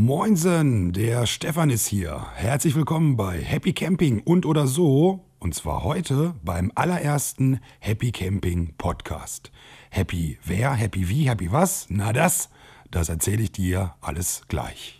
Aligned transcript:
Moinsen, 0.00 0.94
der 0.94 1.26
Stefan 1.26 1.68
ist 1.68 1.86
hier. 1.86 2.26
Herzlich 2.34 2.74
willkommen 2.74 3.18
bei 3.18 3.38
Happy 3.38 3.74
Camping 3.74 4.20
und 4.20 4.46
oder 4.46 4.66
so. 4.66 5.26
Und 5.38 5.54
zwar 5.54 5.84
heute 5.84 6.34
beim 6.42 6.72
allerersten 6.74 7.60
Happy 7.80 8.10
Camping 8.10 8.72
Podcast. 8.78 9.52
Happy 9.90 10.38
wer, 10.42 10.72
happy 10.72 11.10
wie, 11.10 11.28
happy 11.28 11.52
was? 11.52 11.86
Na 11.90 12.14
das, 12.14 12.48
das 12.90 13.10
erzähle 13.10 13.42
ich 13.42 13.52
dir 13.52 13.94
alles 14.00 14.40
gleich. 14.48 14.99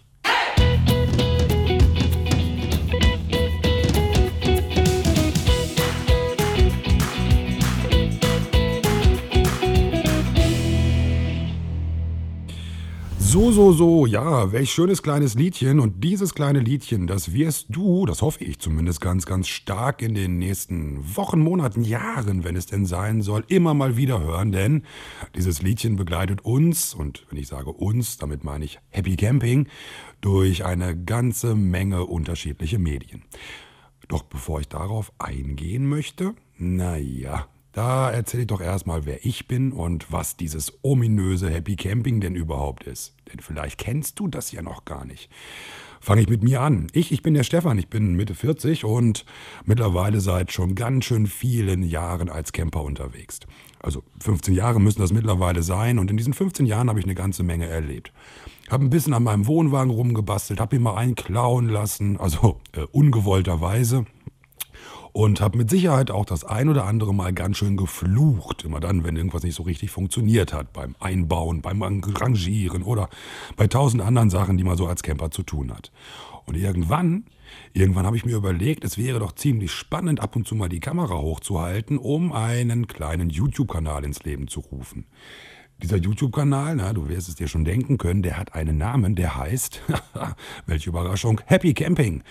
So, 13.32 13.52
so, 13.52 13.70
so, 13.72 14.06
ja, 14.06 14.50
welch 14.50 14.72
schönes 14.72 15.04
kleines 15.04 15.36
Liedchen. 15.36 15.78
Und 15.78 16.02
dieses 16.02 16.34
kleine 16.34 16.58
Liedchen, 16.58 17.06
das 17.06 17.32
wirst 17.32 17.66
du, 17.68 18.04
das 18.04 18.22
hoffe 18.22 18.42
ich 18.42 18.58
zumindest 18.58 19.00
ganz, 19.00 19.24
ganz 19.24 19.46
stark 19.46 20.02
in 20.02 20.14
den 20.14 20.38
nächsten 20.38 21.16
Wochen, 21.16 21.38
Monaten, 21.38 21.84
Jahren, 21.84 22.42
wenn 22.42 22.56
es 22.56 22.66
denn 22.66 22.86
sein 22.86 23.22
soll, 23.22 23.44
immer 23.46 23.72
mal 23.72 23.96
wieder 23.96 24.20
hören. 24.20 24.50
Denn 24.50 24.82
dieses 25.36 25.62
Liedchen 25.62 25.94
begleitet 25.94 26.44
uns, 26.44 26.92
und 26.92 27.24
wenn 27.30 27.38
ich 27.38 27.46
sage 27.46 27.70
uns, 27.70 28.18
damit 28.18 28.42
meine 28.42 28.64
ich 28.64 28.80
Happy 28.88 29.14
Camping, 29.14 29.68
durch 30.20 30.64
eine 30.64 31.00
ganze 31.00 31.54
Menge 31.54 32.06
unterschiedliche 32.06 32.80
Medien. 32.80 33.22
Doch 34.08 34.24
bevor 34.24 34.58
ich 34.58 34.66
darauf 34.66 35.12
eingehen 35.20 35.88
möchte, 35.88 36.34
naja, 36.58 37.46
da 37.72 38.10
erzähle 38.10 38.42
ich 38.42 38.46
doch 38.48 38.60
erstmal, 38.60 39.06
wer 39.06 39.24
ich 39.24 39.46
bin 39.46 39.72
und 39.72 40.10
was 40.10 40.36
dieses 40.36 40.72
ominöse 40.82 41.50
Happy 41.50 41.76
Camping 41.76 42.20
denn 42.20 42.34
überhaupt 42.34 42.84
ist. 42.84 43.14
Denn 43.30 43.40
vielleicht 43.40 43.78
kennst 43.78 44.18
du 44.18 44.26
das 44.26 44.50
ja 44.50 44.62
noch 44.62 44.84
gar 44.84 45.04
nicht. 45.04 45.30
Fange 46.02 46.22
ich 46.22 46.28
mit 46.28 46.42
mir 46.42 46.62
an. 46.62 46.86
Ich, 46.94 47.12
ich 47.12 47.22
bin 47.22 47.34
der 47.34 47.44
Stefan, 47.44 47.78
ich 47.78 47.88
bin 47.88 48.14
Mitte 48.14 48.34
40 48.34 48.84
und 48.86 49.26
mittlerweile 49.66 50.20
seit 50.20 50.50
schon 50.50 50.74
ganz 50.74 51.04
schön 51.04 51.26
vielen 51.26 51.82
Jahren 51.82 52.30
als 52.30 52.52
Camper 52.52 52.82
unterwegs. 52.82 53.40
Also 53.82 54.02
15 54.20 54.54
Jahre 54.54 54.80
müssen 54.80 55.00
das 55.00 55.12
mittlerweile 55.12 55.62
sein 55.62 55.98
und 55.98 56.10
in 56.10 56.16
diesen 56.16 56.32
15 56.32 56.64
Jahren 56.64 56.88
habe 56.88 56.98
ich 56.98 57.04
eine 57.04 57.14
ganze 57.14 57.42
Menge 57.42 57.66
erlebt. 57.66 58.12
Habe 58.70 58.84
ein 58.84 58.90
bisschen 58.90 59.12
an 59.12 59.22
meinem 59.22 59.46
Wohnwagen 59.46 59.92
rumgebastelt, 59.92 60.58
habe 60.58 60.76
ihn 60.76 60.82
mal 60.82 60.96
einen 60.96 61.16
klauen 61.16 61.68
lassen, 61.68 62.18
also 62.18 62.60
äh, 62.72 62.80
ungewollterweise 62.92 64.06
und 65.12 65.40
habe 65.40 65.58
mit 65.58 65.70
Sicherheit 65.70 66.10
auch 66.10 66.24
das 66.24 66.44
ein 66.44 66.68
oder 66.68 66.84
andere 66.84 67.14
Mal 67.14 67.32
ganz 67.32 67.56
schön 67.56 67.76
geflucht. 67.76 68.64
Immer 68.64 68.80
dann, 68.80 69.04
wenn 69.04 69.16
irgendwas 69.16 69.42
nicht 69.42 69.54
so 69.54 69.62
richtig 69.64 69.90
funktioniert 69.90 70.52
hat. 70.52 70.72
Beim 70.72 70.94
Einbauen, 71.00 71.62
beim 71.62 71.82
Rangieren 71.82 72.82
oder 72.82 73.08
bei 73.56 73.66
tausend 73.66 74.02
anderen 74.02 74.30
Sachen, 74.30 74.56
die 74.56 74.64
man 74.64 74.76
so 74.76 74.86
als 74.86 75.02
Camper 75.02 75.30
zu 75.30 75.42
tun 75.42 75.72
hat. 75.72 75.90
Und 76.46 76.56
irgendwann, 76.56 77.24
irgendwann 77.72 78.06
habe 78.06 78.16
ich 78.16 78.24
mir 78.24 78.36
überlegt, 78.36 78.84
es 78.84 78.98
wäre 78.98 79.18
doch 79.18 79.32
ziemlich 79.32 79.72
spannend, 79.72 80.20
ab 80.20 80.36
und 80.36 80.46
zu 80.46 80.54
mal 80.54 80.68
die 80.68 80.80
Kamera 80.80 81.18
hochzuhalten, 81.18 81.98
um 81.98 82.32
einen 82.32 82.86
kleinen 82.86 83.30
YouTube-Kanal 83.30 84.04
ins 84.04 84.22
Leben 84.24 84.48
zu 84.48 84.60
rufen. 84.60 85.06
Dieser 85.82 85.96
YouTube-Kanal, 85.96 86.76
na, 86.76 86.92
du 86.92 87.08
wirst 87.08 87.28
es 87.28 87.36
dir 87.36 87.48
schon 87.48 87.64
denken 87.64 87.96
können, 87.96 88.22
der 88.22 88.36
hat 88.36 88.54
einen 88.54 88.76
Namen, 88.76 89.14
der 89.14 89.36
heißt, 89.36 89.80
welche 90.66 90.90
Überraschung, 90.90 91.40
Happy 91.46 91.72
Camping. 91.72 92.22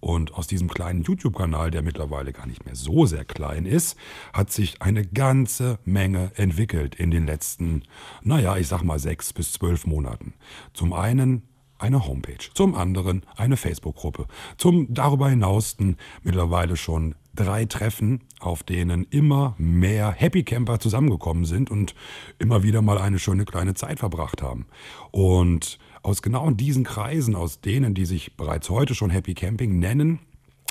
Und 0.00 0.34
aus 0.34 0.48
diesem 0.48 0.68
kleinen 0.68 1.02
YouTube-Kanal, 1.02 1.70
der 1.70 1.82
mittlerweile 1.82 2.32
gar 2.32 2.46
nicht 2.46 2.66
mehr 2.66 2.74
so 2.74 3.06
sehr 3.06 3.24
klein 3.24 3.64
ist, 3.64 3.96
hat 4.32 4.50
sich 4.50 4.82
eine 4.82 5.06
ganze 5.06 5.78
Menge 5.84 6.32
entwickelt 6.34 6.96
in 6.96 7.12
den 7.12 7.26
letzten, 7.26 7.84
naja, 8.22 8.56
ich 8.56 8.66
sag 8.66 8.82
mal 8.82 8.98
sechs 8.98 9.32
bis 9.32 9.52
zwölf 9.52 9.86
Monaten. 9.86 10.34
Zum 10.74 10.92
einen 10.92 11.42
eine 11.78 12.06
Homepage, 12.06 12.50
zum 12.54 12.74
anderen 12.74 13.24
eine 13.36 13.56
Facebook-Gruppe, 13.56 14.26
zum 14.56 14.92
darüber 14.92 15.28
hinaus 15.30 15.76
mittlerweile 16.22 16.76
schon 16.76 17.14
drei 17.36 17.64
Treffen, 17.66 18.22
auf 18.40 18.62
denen 18.62 19.06
immer 19.10 19.54
mehr 19.58 20.10
Happy 20.10 20.42
Camper 20.42 20.80
zusammengekommen 20.80 21.44
sind 21.44 21.70
und 21.70 21.94
immer 22.38 22.62
wieder 22.62 22.82
mal 22.82 22.98
eine 22.98 23.18
schöne 23.18 23.44
kleine 23.44 23.74
Zeit 23.74 24.00
verbracht 24.00 24.42
haben. 24.42 24.66
Und 25.10 25.78
aus 26.02 26.22
genau 26.22 26.50
diesen 26.50 26.84
Kreisen, 26.84 27.34
aus 27.34 27.60
denen, 27.60 27.94
die 27.94 28.06
sich 28.06 28.36
bereits 28.36 28.70
heute 28.70 28.94
schon 28.94 29.10
Happy 29.10 29.34
Camping 29.34 29.78
nennen, 29.78 30.20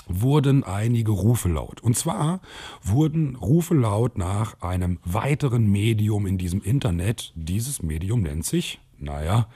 wurden 0.08 0.64
einige 0.64 1.12
Rufe 1.12 1.48
laut. 1.48 1.80
Und 1.82 1.96
zwar 1.96 2.40
wurden 2.82 3.36
Rufe 3.36 3.74
laut 3.74 4.18
nach 4.18 4.60
einem 4.60 4.98
weiteren 5.04 5.70
Medium 5.70 6.26
in 6.26 6.38
diesem 6.38 6.62
Internet. 6.62 7.32
Dieses 7.34 7.82
Medium 7.82 8.22
nennt 8.22 8.46
sich, 8.46 8.80
naja, 8.98 9.48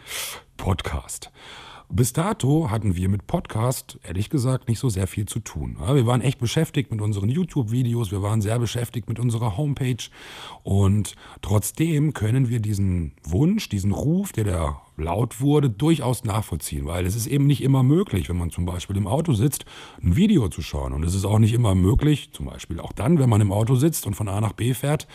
Podcast. 0.56 1.30
Bis 1.92 2.12
dato 2.12 2.70
hatten 2.70 2.94
wir 2.94 3.08
mit 3.08 3.26
Podcast, 3.26 3.98
ehrlich 4.04 4.30
gesagt, 4.30 4.68
nicht 4.68 4.78
so 4.78 4.88
sehr 4.88 5.08
viel 5.08 5.26
zu 5.26 5.40
tun. 5.40 5.76
wir 5.80 6.06
waren 6.06 6.20
echt 6.20 6.38
beschäftigt 6.38 6.92
mit 6.92 7.00
unseren 7.00 7.28
YouTube-Videos, 7.28 8.12
wir 8.12 8.22
waren 8.22 8.40
sehr 8.40 8.60
beschäftigt 8.60 9.08
mit 9.08 9.18
unserer 9.18 9.56
Homepage 9.56 10.08
und 10.62 11.16
trotzdem 11.42 12.12
können 12.12 12.48
wir 12.48 12.60
diesen 12.60 13.14
Wunsch, 13.24 13.68
diesen 13.68 13.90
Ruf, 13.90 14.30
der 14.30 14.44
da 14.44 14.82
laut 15.00 15.40
wurde, 15.40 15.70
durchaus 15.70 16.24
nachvollziehen, 16.24 16.86
weil 16.86 17.06
es 17.06 17.16
ist 17.16 17.26
eben 17.26 17.46
nicht 17.46 17.62
immer 17.62 17.82
möglich, 17.82 18.28
wenn 18.28 18.36
man 18.36 18.50
zum 18.50 18.64
Beispiel 18.64 18.96
im 18.96 19.06
Auto 19.06 19.32
sitzt, 19.32 19.64
ein 20.02 20.16
Video 20.16 20.48
zu 20.48 20.62
schauen. 20.62 20.92
Und 20.92 21.04
es 21.04 21.14
ist 21.14 21.24
auch 21.24 21.38
nicht 21.38 21.52
immer 21.52 21.74
möglich, 21.74 22.30
zum 22.32 22.46
Beispiel 22.46 22.80
auch 22.80 22.92
dann, 22.92 23.18
wenn 23.18 23.28
man 23.28 23.40
im 23.40 23.52
Auto 23.52 23.74
sitzt 23.74 24.06
und 24.06 24.14
von 24.14 24.28
A 24.28 24.40
nach 24.40 24.52
B 24.52 24.74
fährt, 24.74 25.08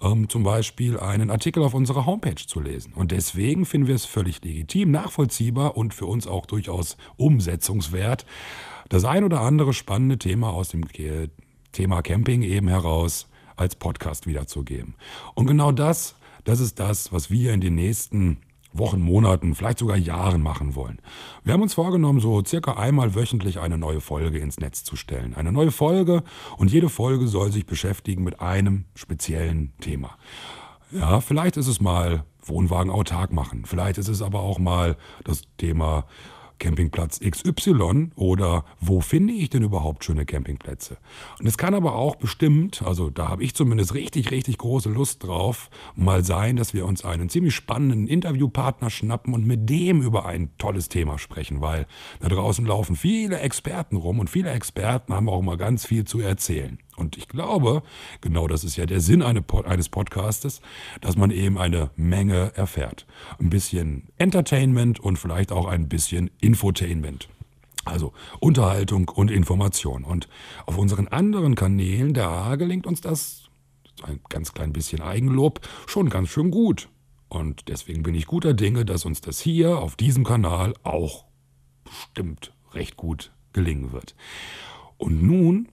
ähm, 0.00 0.28
zum 0.28 0.42
Beispiel 0.42 0.98
einen 0.98 1.30
Artikel 1.30 1.62
auf 1.62 1.74
unserer 1.74 2.06
Homepage 2.06 2.34
zu 2.46 2.60
lesen. 2.60 2.92
Und 2.94 3.12
deswegen 3.12 3.66
finden 3.66 3.88
wir 3.88 3.94
es 3.94 4.04
völlig 4.04 4.42
legitim, 4.44 4.90
nachvollziehbar 4.90 5.76
und 5.76 5.94
für 5.94 6.06
uns 6.06 6.26
auch 6.26 6.46
durchaus 6.46 6.96
umsetzungswert, 7.16 8.26
das 8.88 9.04
ein 9.04 9.24
oder 9.24 9.40
andere 9.40 9.72
spannende 9.72 10.18
Thema 10.18 10.50
aus 10.50 10.68
dem 10.68 10.84
Thema 11.72 12.02
Camping 12.02 12.42
eben 12.42 12.68
heraus 12.68 13.28
als 13.56 13.76
Podcast 13.76 14.26
wiederzugeben. 14.26 14.94
Und 15.34 15.46
genau 15.46 15.72
das, 15.72 16.16
das 16.44 16.60
ist 16.60 16.78
das, 16.78 17.12
was 17.12 17.30
wir 17.30 17.52
in 17.52 17.60
den 17.60 17.74
nächsten 17.74 18.38
Wochen, 18.72 19.00
Monaten, 19.00 19.54
vielleicht 19.54 19.78
sogar 19.78 19.96
Jahren 19.96 20.42
machen 20.42 20.74
wollen. 20.74 21.00
Wir 21.44 21.52
haben 21.52 21.62
uns 21.62 21.74
vorgenommen, 21.74 22.20
so 22.20 22.42
circa 22.44 22.74
einmal 22.74 23.14
wöchentlich 23.14 23.60
eine 23.60 23.78
neue 23.78 24.00
Folge 24.00 24.38
ins 24.38 24.58
Netz 24.58 24.84
zu 24.84 24.96
stellen. 24.96 25.34
Eine 25.34 25.52
neue 25.52 25.70
Folge 25.70 26.22
und 26.56 26.70
jede 26.70 26.88
Folge 26.88 27.28
soll 27.28 27.52
sich 27.52 27.66
beschäftigen 27.66 28.24
mit 28.24 28.40
einem 28.40 28.84
speziellen 28.94 29.72
Thema. 29.80 30.16
Ja, 30.90 31.20
vielleicht 31.20 31.56
ist 31.56 31.68
es 31.68 31.80
mal 31.80 32.24
Wohnwagen 32.44 32.90
autark 32.90 33.32
machen. 33.32 33.64
Vielleicht 33.64 33.98
ist 33.98 34.08
es 34.08 34.22
aber 34.22 34.40
auch 34.40 34.58
mal 34.58 34.96
das 35.24 35.42
Thema 35.58 36.06
Campingplatz 36.62 37.18
XY 37.18 38.12
oder 38.14 38.64
wo 38.80 39.00
finde 39.00 39.32
ich 39.32 39.50
denn 39.50 39.64
überhaupt 39.64 40.04
schöne 40.04 40.24
Campingplätze? 40.24 40.96
Und 41.40 41.46
es 41.46 41.58
kann 41.58 41.74
aber 41.74 41.96
auch 41.96 42.14
bestimmt, 42.14 42.82
also 42.82 43.10
da 43.10 43.28
habe 43.28 43.42
ich 43.42 43.56
zumindest 43.56 43.94
richtig, 43.94 44.30
richtig 44.30 44.58
große 44.58 44.88
Lust 44.88 45.24
drauf, 45.24 45.70
mal 45.96 46.22
sein, 46.22 46.54
dass 46.54 46.72
wir 46.72 46.86
uns 46.86 47.04
einen 47.04 47.28
ziemlich 47.28 47.56
spannenden 47.56 48.06
Interviewpartner 48.06 48.90
schnappen 48.90 49.34
und 49.34 49.44
mit 49.44 49.68
dem 49.68 50.02
über 50.02 50.24
ein 50.26 50.50
tolles 50.56 50.88
Thema 50.88 51.18
sprechen, 51.18 51.60
weil 51.60 51.86
da 52.20 52.28
draußen 52.28 52.64
laufen 52.64 52.94
viele 52.94 53.40
Experten 53.40 53.96
rum 53.96 54.20
und 54.20 54.30
viele 54.30 54.50
Experten 54.50 55.12
haben 55.14 55.28
auch 55.28 55.42
mal 55.42 55.56
ganz 55.56 55.84
viel 55.84 56.04
zu 56.04 56.20
erzählen. 56.20 56.78
Und 56.96 57.16
ich 57.16 57.28
glaube, 57.28 57.82
genau 58.20 58.46
das 58.46 58.64
ist 58.64 58.76
ja 58.76 58.86
der 58.86 59.00
Sinn 59.00 59.22
eines 59.22 59.88
Podcastes, 59.88 60.60
dass 61.00 61.16
man 61.16 61.30
eben 61.30 61.58
eine 61.58 61.90
Menge 61.96 62.52
erfährt. 62.54 63.06
Ein 63.38 63.50
bisschen 63.50 64.08
Entertainment 64.18 65.00
und 65.00 65.18
vielleicht 65.18 65.52
auch 65.52 65.66
ein 65.66 65.88
bisschen 65.88 66.30
Infotainment. 66.40 67.28
Also 67.84 68.12
Unterhaltung 68.38 69.08
und 69.08 69.30
Information. 69.30 70.04
Und 70.04 70.28
auf 70.66 70.78
unseren 70.78 71.08
anderen 71.08 71.54
Kanälen, 71.54 72.14
da 72.14 72.54
gelingt 72.56 72.86
uns 72.86 73.00
das, 73.00 73.48
ein 74.02 74.20
ganz 74.28 74.52
klein 74.52 74.72
bisschen 74.72 75.00
Eigenlob, 75.00 75.60
schon 75.86 76.08
ganz 76.08 76.28
schön 76.28 76.50
gut. 76.50 76.88
Und 77.28 77.68
deswegen 77.68 78.02
bin 78.02 78.14
ich 78.14 78.26
guter 78.26 78.52
Dinge, 78.52 78.84
dass 78.84 79.04
uns 79.04 79.22
das 79.22 79.40
hier 79.40 79.78
auf 79.78 79.96
diesem 79.96 80.22
Kanal 80.22 80.74
auch 80.82 81.24
bestimmt 81.84 82.52
recht 82.72 82.96
gut 82.96 83.32
gelingen 83.52 83.92
wird. 83.92 84.14
Und 84.98 85.22
nun 85.22 85.68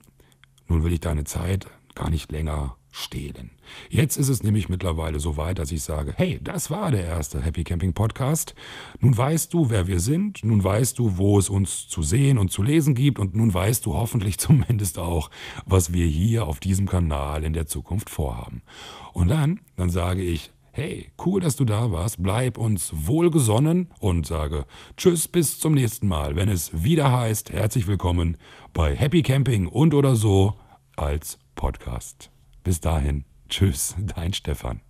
nun 0.79 0.85
will 0.85 0.93
ich 0.93 1.01
deine 1.01 1.25
Zeit 1.25 1.67
gar 1.93 2.09
nicht 2.09 2.31
länger 2.31 2.77
stehlen. 2.89 3.51
Jetzt 3.89 4.15
ist 4.15 4.29
es 4.29 4.43
nämlich 4.43 4.69
mittlerweile 4.69 5.19
so 5.19 5.35
weit, 5.35 5.59
dass 5.59 5.73
ich 5.73 5.83
sage, 5.83 6.13
hey, 6.15 6.39
das 6.41 6.71
war 6.71 6.89
der 6.89 7.03
erste 7.03 7.41
Happy 7.41 7.65
Camping 7.65 7.91
Podcast. 7.91 8.55
Nun 9.01 9.15
weißt 9.15 9.53
du, 9.53 9.69
wer 9.69 9.87
wir 9.87 9.99
sind, 9.99 10.41
nun 10.41 10.63
weißt 10.63 10.97
du, 10.97 11.17
wo 11.17 11.37
es 11.37 11.49
uns 11.49 11.89
zu 11.89 12.01
sehen 12.01 12.37
und 12.37 12.49
zu 12.49 12.63
lesen 12.63 12.95
gibt 12.95 13.19
und 13.19 13.35
nun 13.35 13.53
weißt 13.53 13.85
du 13.85 13.93
hoffentlich 13.93 14.37
zumindest 14.39 14.99
auch, 14.99 15.29
was 15.65 15.91
wir 15.91 16.07
hier 16.07 16.47
auf 16.47 16.61
diesem 16.61 16.87
Kanal 16.87 17.43
in 17.43 17.51
der 17.51 17.67
Zukunft 17.67 18.09
vorhaben. 18.09 18.61
Und 19.11 19.27
dann, 19.27 19.59
dann 19.75 19.89
sage 19.89 20.21
ich, 20.21 20.49
hey, 20.71 21.11
cool, 21.25 21.41
dass 21.41 21.57
du 21.57 21.65
da 21.65 21.91
warst, 21.91 22.23
bleib 22.23 22.57
uns 22.57 22.93
wohlgesonnen 22.93 23.89
und 23.99 24.25
sage 24.25 24.65
Tschüss 24.95 25.27
bis 25.27 25.59
zum 25.59 25.73
nächsten 25.73 26.07
Mal, 26.07 26.37
wenn 26.37 26.47
es 26.47 26.85
wieder 26.85 27.11
heißt, 27.11 27.51
herzlich 27.51 27.85
willkommen 27.85 28.37
bei 28.71 28.95
Happy 28.95 29.23
Camping 29.23 29.67
und 29.67 29.93
oder 29.93 30.15
so 30.15 30.55
als 30.99 31.39
Podcast. 31.55 32.29
Bis 32.63 32.81
dahin, 32.81 33.25
tschüss, 33.47 33.95
dein 34.15 34.33
Stefan. 34.33 34.81